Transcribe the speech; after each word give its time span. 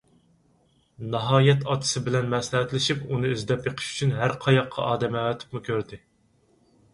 ناھايەت 1.15 1.65
ئاتىسى 1.73 2.01
بىلەن 2.07 2.31
مەسلىھەتلىشىپ 2.31 3.03
ئۇنى 3.09 3.31
ئىزدەپ 3.35 3.61
بېقىش 3.67 3.91
ئۈچۈن 3.91 4.15
ھەر 4.23 4.35
قاياققا 4.47 4.89
ئادەم 4.89 5.21
ئەۋەتىپمۇ 5.21 5.63
كۆردى. 5.71 6.01